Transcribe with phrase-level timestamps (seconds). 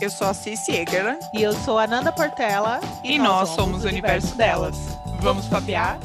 [0.00, 1.20] Eu sou a Cici Egerland.
[1.34, 2.80] E eu sou a Nanda Portela.
[3.04, 4.74] E, e nós, nós, somos o universo delas.
[4.74, 5.20] delas.
[5.20, 6.00] Vamos papear?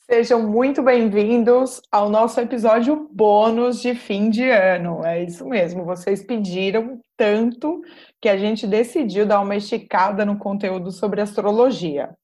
[0.00, 5.02] Sejam muito bem-vindos ao nosso episódio bônus de fim de ano.
[5.02, 7.80] É isso mesmo, vocês pediram tanto
[8.20, 12.14] que a gente decidiu dar uma esticada no conteúdo sobre astrologia.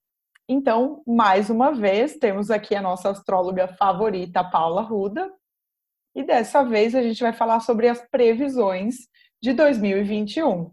[0.47, 5.31] Então, mais uma vez, temos aqui a nossa astróloga favorita, Paula Ruda,
[6.15, 9.09] e dessa vez a gente vai falar sobre as previsões
[9.43, 10.71] de 2021.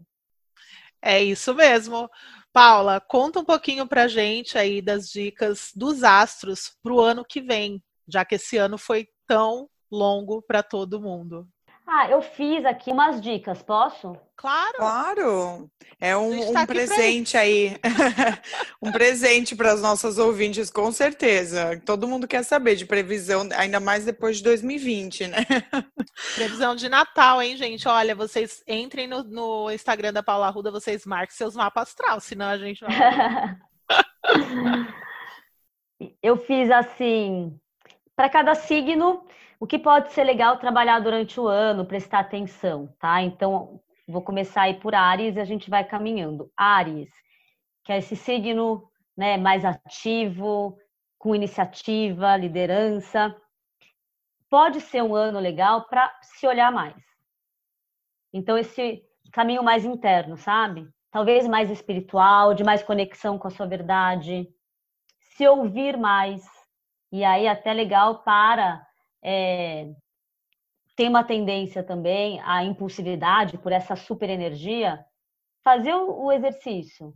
[1.00, 2.08] É isso mesmo.
[2.52, 7.40] Paula, conta um pouquinho para gente aí das dicas dos astros para o ano que
[7.40, 11.48] vem, já que esse ano foi tão longo para todo mundo.
[11.86, 14.16] Ah, eu fiz aqui umas dicas, posso?
[14.36, 14.76] Claro.
[14.76, 15.70] Claro.
[16.00, 17.76] É um, tá um presente aí.
[18.80, 21.80] um presente para as nossas ouvintes, com certeza.
[21.84, 25.38] Todo mundo quer saber de previsão, ainda mais depois de 2020, né?
[26.34, 27.86] Previsão de Natal, hein, gente?
[27.88, 32.46] Olha, vocês entrem no, no Instagram da Paula Ruda, vocês marquem seus mapas astral, senão
[32.46, 33.56] a gente vai.
[36.22, 37.58] eu fiz assim,
[38.16, 39.24] para cada signo
[39.62, 43.22] o que pode ser legal trabalhar durante o ano, prestar atenção, tá?
[43.22, 46.50] Então, vou começar aí por Ares e a gente vai caminhando.
[46.56, 47.08] Ares,
[47.84, 50.76] que é esse signo né, mais ativo,
[51.16, 53.32] com iniciativa, liderança.
[54.50, 57.00] Pode ser um ano legal para se olhar mais.
[58.32, 59.00] Então, esse
[59.32, 60.88] caminho mais interno, sabe?
[61.08, 64.44] Talvez mais espiritual, de mais conexão com a sua verdade,
[65.20, 66.42] se ouvir mais.
[67.12, 68.84] E aí, até legal para
[69.22, 69.88] é,
[70.96, 75.04] tem uma tendência também à impulsividade por essa super energia,
[75.62, 77.14] fazer o, exercício,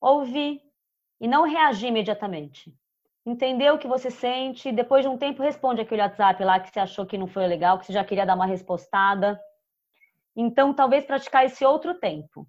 [0.00, 0.60] ouvir
[1.20, 2.72] e não reagir imediatamente.
[3.26, 6.78] Entender o que você sente, depois de um tempo responde aquele WhatsApp lá que você
[6.78, 9.40] achou que não foi legal, que você já queria dar uma respostada.
[10.36, 12.46] Então, talvez praticar esse outro tempo.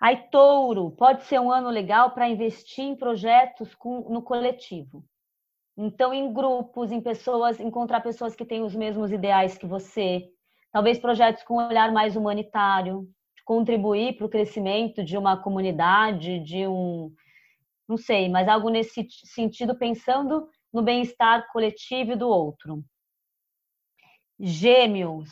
[0.00, 5.04] Aí, touro, pode ser um ano legal para investir em projetos com, no coletivo.
[5.76, 10.26] Então, em grupos, em pessoas, encontrar pessoas que têm os mesmos ideais que você.
[10.72, 13.06] Talvez projetos com um olhar mais humanitário,
[13.44, 17.12] contribuir para o crescimento de uma comunidade, de um.
[17.86, 22.82] Não sei, mas algo nesse sentido, pensando no bem-estar coletivo do outro.
[24.40, 25.30] Gêmeos.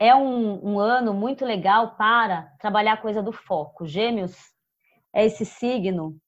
[0.00, 3.86] É um, um ano muito legal para trabalhar a coisa do foco.
[3.86, 4.36] Gêmeos
[5.12, 6.18] é esse signo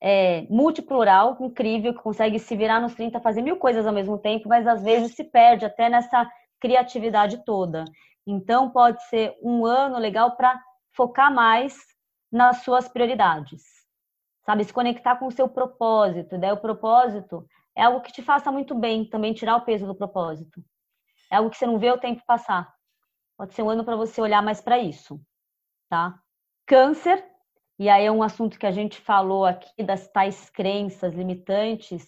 [0.00, 4.48] é, multiplural, incrível, que consegue se virar nos 30, fazer mil coisas ao mesmo tempo,
[4.48, 6.28] mas às vezes se perde até nessa
[6.60, 7.84] criatividade toda.
[8.26, 10.60] Então, pode ser um ano legal para
[10.94, 11.76] focar mais
[12.30, 13.62] nas suas prioridades,
[14.44, 14.64] sabe?
[14.64, 16.38] Se conectar com o seu propósito.
[16.38, 19.94] Daí, o propósito é algo que te faça muito bem, também tirar o peso do
[19.94, 20.62] propósito.
[21.30, 22.72] É algo que você não vê o tempo passar.
[23.36, 25.20] Pode ser um ano para você olhar mais para isso,
[25.88, 26.18] tá?
[26.66, 27.22] Câncer
[27.78, 32.06] e aí é um assunto que a gente falou aqui das tais crenças limitantes,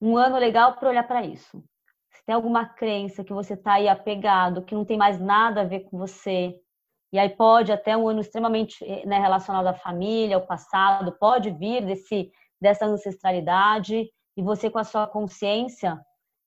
[0.00, 1.62] um ano legal para olhar para isso.
[2.10, 5.64] Se tem alguma crença que você está aí apegado, que não tem mais nada a
[5.64, 6.54] ver com você,
[7.12, 11.84] e aí pode até um ano extremamente né, relacionado à família, ao passado, pode vir
[11.84, 12.30] desse
[12.60, 15.98] dessa ancestralidade, e você com a sua consciência,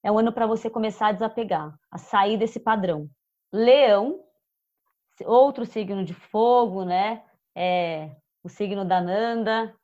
[0.03, 3.09] é um ano para você começar a desapegar, a sair desse padrão.
[3.51, 4.19] Leão,
[5.25, 7.23] outro signo de fogo, né?
[7.55, 8.11] É,
[8.43, 9.75] o signo da Nanda,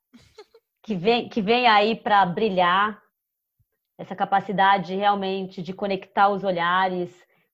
[0.83, 3.01] que vem, que vem aí para brilhar,
[3.97, 7.09] essa capacidade realmente de conectar os olhares,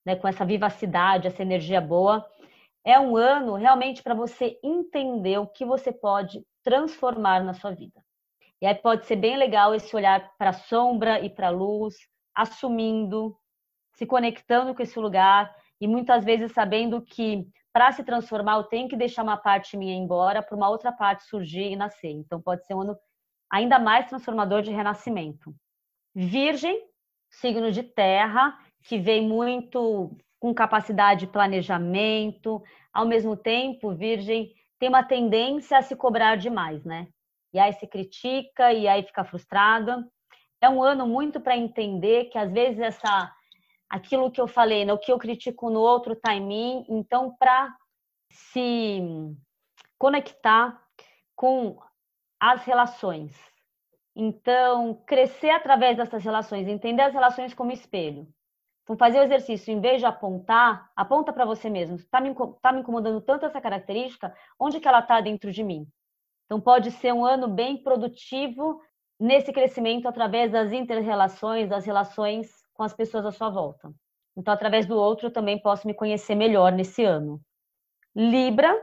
[0.06, 2.26] né, com essa vivacidade, essa energia boa.
[2.84, 8.04] É um ano realmente para você entender o que você pode transformar na sua vida.
[8.62, 11.96] E aí pode ser bem legal esse olhar para a sombra e para a luz,
[12.36, 13.38] assumindo,
[13.94, 18.88] se conectando com esse lugar e muitas vezes sabendo que para se transformar, eu tenho
[18.88, 22.12] que deixar uma parte minha embora para uma outra parte surgir e nascer.
[22.12, 22.98] Então, pode ser um ano
[23.52, 25.54] ainda mais transformador de renascimento.
[26.16, 26.80] Virgem,
[27.32, 32.62] signo de terra, que vem muito com capacidade de planejamento,
[32.94, 37.08] ao mesmo tempo, Virgem tem uma tendência a se cobrar demais, né?
[37.54, 40.06] E aí se critica e aí fica frustrada.
[40.62, 43.34] É um ano muito para entender que às vezes essa
[43.94, 44.92] aquilo que eu falei, né?
[44.92, 46.84] o que eu critico no outro está em mim.
[46.90, 47.72] Então, para
[48.32, 49.00] se
[50.00, 50.82] conectar
[51.36, 51.78] com
[52.40, 53.32] as relações.
[54.16, 58.28] Então, crescer através dessas relações, entender as relações como espelho.
[58.82, 61.98] Então, fazer o exercício, em vez de apontar, aponta para você mesmo.
[61.98, 64.36] Está me, tá me incomodando tanto essa característica?
[64.60, 65.88] Onde que ela está dentro de mim?
[66.46, 68.82] Então, pode ser um ano bem produtivo
[69.20, 73.94] nesse crescimento através das interrelações, das relações com as pessoas à sua volta.
[74.36, 77.40] Então, através do outro, eu também posso me conhecer melhor nesse ano.
[78.16, 78.74] Libra,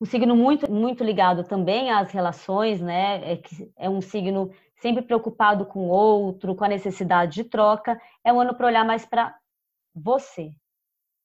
[0.00, 3.32] um signo muito, muito ligado também às relações, né?
[3.32, 3.42] É,
[3.76, 8.00] é um signo sempre preocupado com o outro, com a necessidade de troca.
[8.22, 9.34] É um ano para olhar mais para
[9.94, 10.52] você.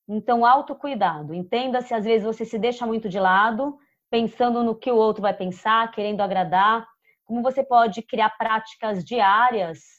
[0.07, 1.33] Então, autocuidado.
[1.33, 3.77] Entenda se às vezes você se deixa muito de lado,
[4.09, 6.87] pensando no que o outro vai pensar, querendo agradar.
[7.25, 9.98] Como você pode criar práticas diárias,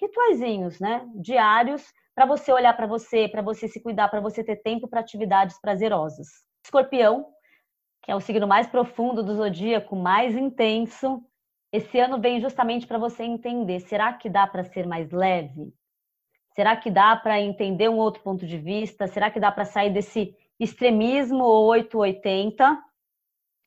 [0.00, 1.08] rituaizinhos, né?
[1.14, 5.00] Diários, para você olhar para você, para você se cuidar, para você ter tempo para
[5.00, 6.28] atividades prazerosas.
[6.64, 7.26] Escorpião,
[8.02, 11.22] que é o signo mais profundo do zodíaco, mais intenso,
[11.74, 15.74] esse ano vem justamente para você entender: será que dá para ser mais leve?
[16.54, 19.08] Será que dá para entender um outro ponto de vista?
[19.08, 22.80] Será que dá para sair desse extremismo 880?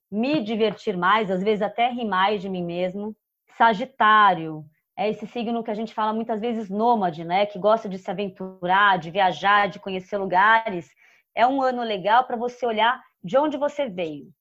[0.09, 3.13] Me divertir mais, às vezes até rir mais de mim mesmo.
[3.57, 4.63] Sagitário,
[4.97, 7.45] é esse signo que a gente fala muitas vezes nômade, né?
[7.45, 10.89] Que gosta de se aventurar, de viajar, de conhecer lugares.
[11.35, 14.31] É um ano legal para você olhar de onde você veio,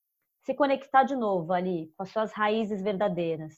[0.45, 3.55] se conectar de novo ali com as suas raízes verdadeiras,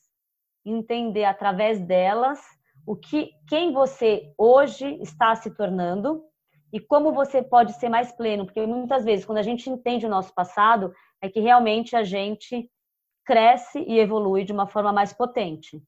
[0.67, 2.41] entender através delas
[2.85, 6.25] o que quem você hoje está se tornando
[6.73, 10.11] e como você pode ser mais pleno, porque muitas vezes quando a gente entende o
[10.11, 10.93] nosso passado
[11.23, 12.69] é que realmente a gente
[13.25, 15.81] cresce e evolui de uma forma mais potente.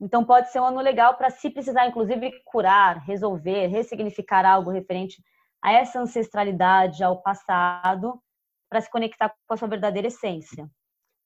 [0.00, 5.22] Então pode ser um ano legal para se precisar inclusive curar, resolver, ressignificar algo referente
[5.62, 8.18] a essa ancestralidade, ao passado,
[8.68, 10.70] para se conectar com a sua verdadeira essência.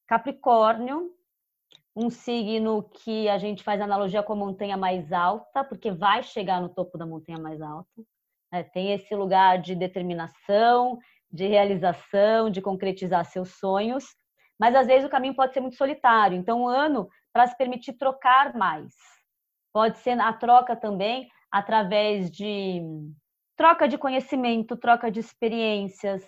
[0.08, 1.12] Capricórnio,
[1.94, 6.60] um signo que a gente faz analogia com a montanha mais alta, porque vai chegar
[6.60, 8.02] no topo da montanha mais alta.
[8.52, 10.98] É, tem esse lugar de determinação,
[11.30, 14.04] de realização, de concretizar seus sonhos,
[14.58, 16.36] mas às vezes o caminho pode ser muito solitário.
[16.36, 18.94] Então, um ano para se permitir trocar mais.
[19.72, 22.80] Pode ser a troca também através de
[23.56, 26.24] troca de conhecimento, troca de experiências,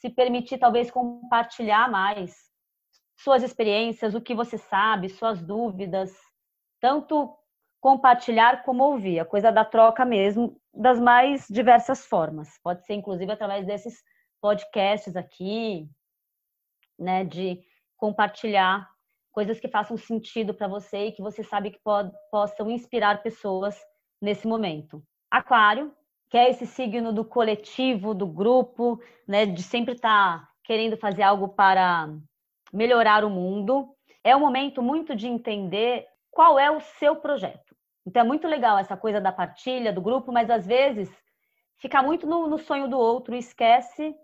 [0.00, 2.36] se permitir talvez compartilhar mais
[3.16, 6.12] suas experiências, o que você sabe, suas dúvidas,
[6.80, 7.36] tanto
[7.80, 12.58] compartilhar como ouvir, a coisa da troca mesmo, das mais diversas formas.
[12.62, 14.02] Pode ser inclusive através desses
[14.40, 15.88] podcasts aqui,
[16.98, 17.60] né, de
[17.96, 18.88] compartilhar
[19.32, 23.76] coisas que façam sentido para você e que você sabe que pod, possam inspirar pessoas
[24.20, 25.02] nesse momento.
[25.30, 25.92] Aquário,
[26.30, 31.22] que é esse signo do coletivo, do grupo, né, de sempre estar tá querendo fazer
[31.22, 32.08] algo para
[32.72, 33.88] melhorar o mundo.
[34.22, 37.76] É um momento muito de entender qual é o seu projeto.
[38.06, 41.10] Então é muito legal essa coisa da partilha, do grupo, mas às vezes
[41.78, 44.14] fica muito no, no sonho do outro e esquece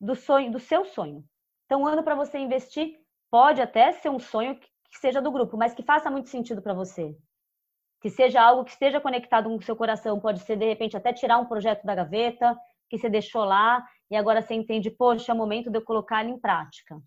[0.00, 1.24] do sonho, do seu sonho.
[1.66, 2.96] Então, um ano para você investir
[3.30, 6.74] pode até ser um sonho que seja do grupo, mas que faça muito sentido para
[6.74, 7.16] você
[8.00, 10.18] que seja algo que esteja conectado com o seu coração.
[10.18, 14.16] Pode ser, de repente, até tirar um projeto da gaveta que você deixou lá e
[14.16, 16.98] agora você entende, poxa, é o momento de eu colocar ele em prática.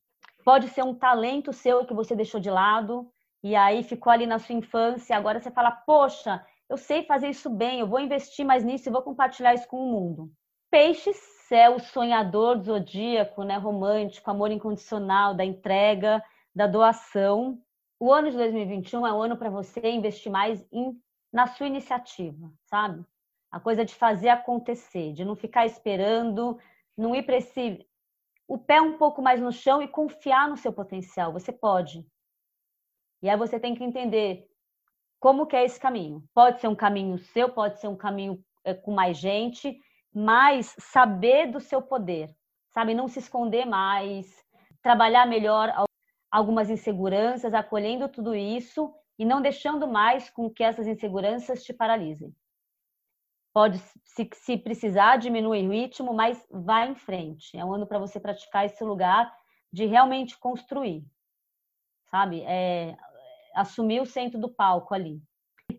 [0.45, 3.09] Pode ser um talento seu que você deixou de lado
[3.43, 5.17] e aí ficou ali na sua infância.
[5.17, 8.91] Agora você fala, poxa, eu sei fazer isso bem, eu vou investir mais nisso e
[8.91, 10.31] vou compartilhar isso com o mundo.
[10.69, 11.17] Peixes
[11.51, 16.23] é o sonhador do zodíaco, né, romântico, amor incondicional, da entrega,
[16.55, 17.61] da doação.
[17.99, 20.99] O ano de 2021 é o ano para você investir mais em,
[21.31, 23.03] na sua iniciativa, sabe?
[23.51, 26.59] A coisa de fazer acontecer, de não ficar esperando,
[26.97, 27.87] não ir para esse.
[28.47, 31.31] O pé um pouco mais no chão e confiar no seu potencial.
[31.33, 32.05] Você pode.
[33.21, 34.47] E aí você tem que entender
[35.19, 36.23] como que é esse caminho.
[36.33, 39.79] Pode ser um caminho seu, pode ser um caminho é, com mais gente,
[40.13, 42.29] mas saber do seu poder,
[42.69, 42.93] sabe?
[42.93, 44.43] Não se esconder mais,
[44.81, 45.73] trabalhar melhor
[46.29, 52.35] algumas inseguranças, acolhendo tudo isso e não deixando mais com que essas inseguranças te paralisem.
[53.53, 57.55] Pode, se, se precisar, diminuir o ritmo, mas vá em frente.
[57.55, 59.31] É um ano para você praticar esse lugar
[59.71, 61.05] de realmente construir,
[62.09, 62.41] sabe?
[62.41, 62.95] É,
[63.55, 65.21] assumir o centro do palco ali.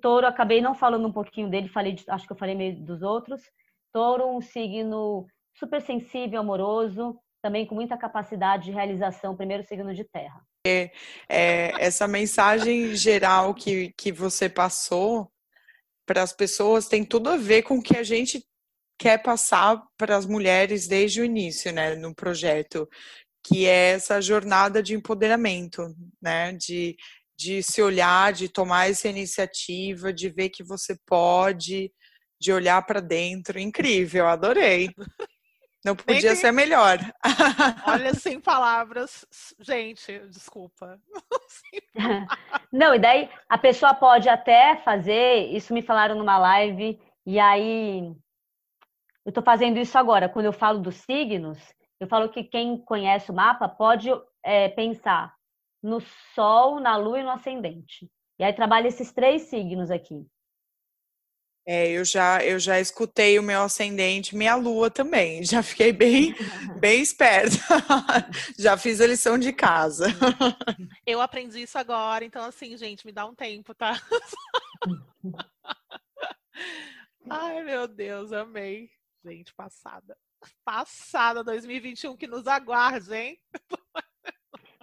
[0.01, 3.43] Touro, acabei não falando um pouquinho dele, falei acho que eu falei meio dos outros.
[3.95, 5.25] Touro, um signo
[5.57, 10.45] super sensível, amoroso, também com muita capacidade de realização, primeiro signo de terra.
[10.67, 10.91] É,
[11.29, 15.31] é, essa mensagem geral que, que você passou
[16.05, 18.45] para as pessoas tem tudo a ver com o que a gente
[18.99, 22.89] quer passar para as mulheres desde o início, né, no projeto,
[23.47, 26.97] que é essa jornada de empoderamento, né, de,
[27.39, 31.93] de se olhar, de tomar essa iniciativa, de ver que você pode,
[32.45, 33.59] de olhar para dentro.
[33.59, 34.91] Incrível, adorei.
[35.85, 36.99] Não podia Nem ser melhor.
[37.87, 39.27] Olha, sem palavras.
[39.61, 40.99] Gente, desculpa.
[42.73, 48.01] Não, e daí a pessoa pode até fazer, isso me falaram numa live, e aí
[49.25, 50.29] eu estou fazendo isso agora.
[50.29, 51.59] Quando eu falo dos signos,
[52.01, 54.09] eu falo que quem conhece o mapa pode
[54.43, 55.35] é, pensar
[55.83, 56.01] no
[56.35, 58.11] Sol, na Lua e no Ascendente.
[58.39, 60.27] E aí trabalha esses três signos aqui.
[61.67, 65.43] É, eu já, eu já escutei o meu ascendente, minha lua também.
[65.43, 66.35] Já fiquei bem,
[66.79, 67.57] bem esperta.
[68.59, 70.09] já fiz a lição de casa.
[71.07, 73.99] Eu aprendi isso agora, então assim, gente, me dá um tempo, tá?
[77.31, 78.91] Ai, meu Deus, amei.
[79.25, 80.15] Gente, passada.
[80.63, 83.39] Passada 2021 que nos aguarde, hein?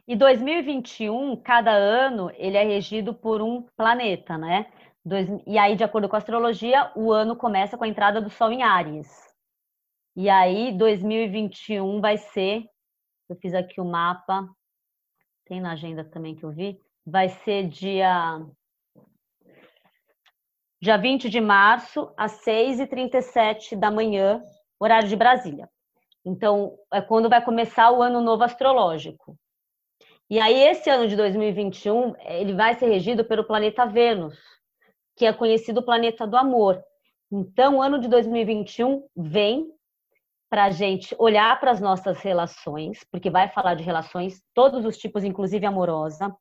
[0.07, 4.65] E 2021, cada ano, ele é regido por um planeta, né?
[5.03, 8.29] Dois, e aí, de acordo com a astrologia, o ano começa com a entrada do
[8.29, 9.10] Sol em Áries.
[10.15, 12.65] E aí, 2021 vai ser.
[13.27, 14.48] Eu fiz aqui o mapa,
[15.46, 16.79] tem na agenda também que eu vi.
[17.03, 18.46] Vai ser dia.
[20.79, 24.43] Dia 20 de março, às 6h37 da manhã,
[24.79, 25.67] horário de Brasília.
[26.24, 29.36] Então, é quando vai começar o ano novo astrológico.
[30.29, 34.60] E aí, esse ano de 2021, ele vai ser regido pelo planeta Vênus
[35.15, 36.81] que é conhecido planeta do amor.
[37.31, 39.71] Então, o ano de 2021 vem
[40.49, 44.97] para a gente olhar para as nossas relações, porque vai falar de relações, todos os
[44.97, 46.35] tipos, inclusive amorosa,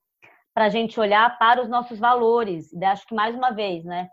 [0.53, 2.73] para a gente olhar para os nossos valores.
[2.73, 4.09] E acho que, mais uma vez, né?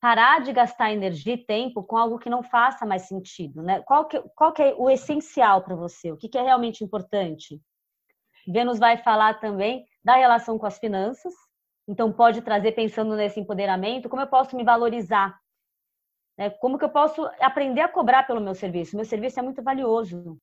[0.00, 3.80] Parar de gastar energia e tempo com algo que não faça mais sentido, né?
[3.82, 6.10] Qual que, qual que é o essencial para você?
[6.10, 7.60] O que, que é realmente importante?
[8.48, 11.32] Vênus vai falar também da relação com as finanças,
[11.86, 15.38] então, pode trazer, pensando nesse empoderamento, como eu posso me valorizar?
[16.38, 16.50] Né?
[16.50, 18.96] Como que eu posso aprender a cobrar pelo meu serviço?
[18.96, 20.38] Meu serviço é muito valioso.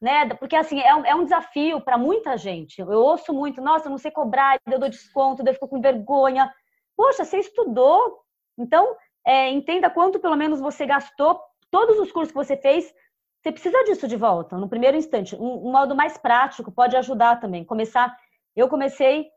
[0.00, 0.28] Né?
[0.34, 2.80] Porque, assim, é um, é um desafio para muita gente.
[2.80, 6.52] Eu ouço muito, nossa, eu não sei cobrar, eu dou desconto, eu fico com vergonha.
[6.96, 8.20] Poxa, você estudou,
[8.56, 11.40] então é, entenda quanto pelo menos você gastou,
[11.70, 12.94] todos os cursos que você fez,
[13.42, 15.34] você precisa disso de volta, no primeiro instante.
[15.36, 17.64] Um, um modo mais prático pode ajudar também.
[17.64, 18.16] Começar,
[18.54, 19.28] eu comecei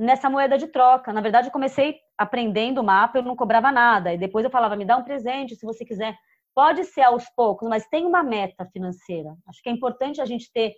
[0.00, 1.12] nessa moeda de troca.
[1.12, 4.14] Na verdade, eu comecei aprendendo o mapa, eu não cobrava nada.
[4.14, 6.16] E depois eu falava, me dá um presente se você quiser.
[6.54, 9.36] Pode ser aos poucos, mas tem uma meta financeira.
[9.46, 10.74] Acho que é importante a gente ter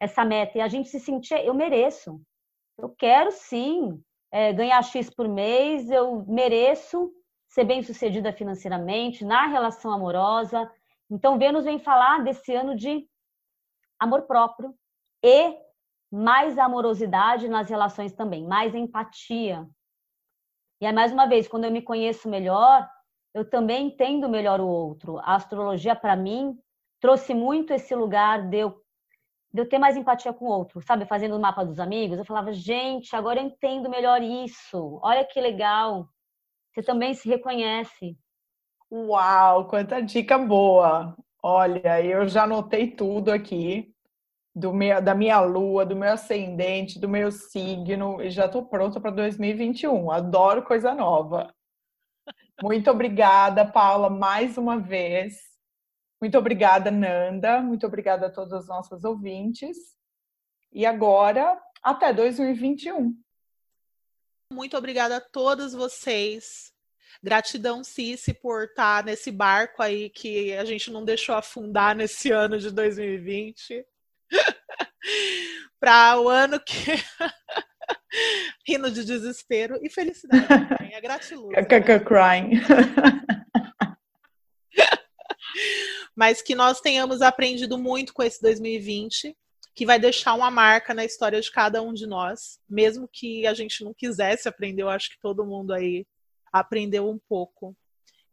[0.00, 2.18] essa meta e a gente se sentir, eu mereço.
[2.78, 4.02] Eu quero sim
[4.32, 7.12] é, ganhar X por mês, eu mereço
[7.48, 10.68] ser bem sucedida financeiramente, na relação amorosa.
[11.10, 13.06] Então, Vênus vem falar desse ano de
[14.00, 14.74] amor próprio
[15.22, 15.54] e
[16.12, 19.66] mais amorosidade nas relações também, mais empatia.
[20.78, 22.86] E aí, mais uma vez, quando eu me conheço melhor,
[23.32, 25.18] eu também entendo melhor o outro.
[25.20, 26.58] A astrologia, para mim,
[27.00, 28.70] trouxe muito esse lugar de eu,
[29.50, 31.06] de eu ter mais empatia com o outro, sabe?
[31.06, 35.00] Fazendo o mapa dos amigos, eu falava, gente, agora eu entendo melhor isso.
[35.02, 36.06] Olha que legal.
[36.74, 38.18] Você também se reconhece.
[38.90, 41.16] Uau, quanta dica boa!
[41.42, 43.91] Olha, eu já anotei tudo aqui
[44.54, 49.00] do meu, da minha lua, do meu ascendente, do meu signo, e já estou pronta
[49.00, 50.10] para 2021.
[50.10, 51.52] Adoro coisa nova.
[52.62, 55.38] Muito obrigada, Paula, mais uma vez.
[56.20, 57.60] Muito obrigada, Nanda.
[57.60, 59.76] Muito obrigada a todos os nossos ouvintes.
[60.70, 63.16] E agora, até 2021.
[64.52, 66.72] Muito obrigada a todos vocês.
[67.22, 72.58] Gratidão, Cici, por estar nesse barco aí que a gente não deixou afundar nesse ano
[72.58, 73.84] de 2020.
[75.80, 76.92] para o ano que.
[78.66, 80.94] Rindo de desespero e felicidade também.
[80.94, 81.56] É gratiluz.
[81.56, 81.64] Né?
[82.00, 82.60] crying.
[86.14, 89.34] Mas que nós tenhamos aprendido muito com esse 2020,
[89.74, 93.54] que vai deixar uma marca na história de cada um de nós, mesmo que a
[93.54, 96.06] gente não quisesse aprender, eu acho que todo mundo aí
[96.52, 97.74] aprendeu um pouco.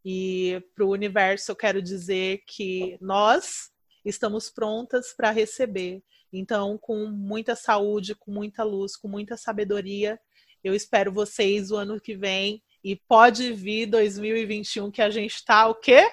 [0.04, 3.70] E para o universo eu quero dizer que nós
[4.04, 6.02] estamos prontas para receber.
[6.32, 10.18] Então, com muita saúde, com muita luz, com muita sabedoria,
[10.62, 12.62] eu espero vocês o ano que vem.
[12.82, 16.10] E pode vir 2021 que a gente está o quê?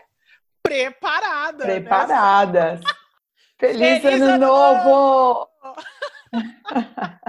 [0.62, 1.66] Preparada.
[1.66, 1.80] Né?
[1.80, 2.82] Preparadas.
[2.82, 2.88] Né?
[3.60, 5.50] Feliz, Feliz, ano, ano novo!
[5.64, 5.76] novo!